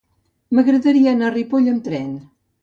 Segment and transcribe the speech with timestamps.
[0.59, 2.09] M'agradaria anar a Ripoll amb tren.